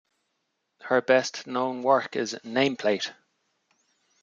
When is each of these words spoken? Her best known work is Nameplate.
Her 0.81 0.99
best 0.99 1.45
known 1.45 1.83
work 1.83 2.15
is 2.15 2.33
Nameplate. 2.43 3.11